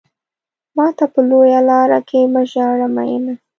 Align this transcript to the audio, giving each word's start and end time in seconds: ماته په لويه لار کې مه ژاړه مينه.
ماته 0.75 1.05
په 1.13 1.19
لويه 1.29 1.61
لار 1.69 1.89
کې 2.09 2.19
مه 2.33 2.41
ژاړه 2.51 2.87
مينه. 2.95 3.33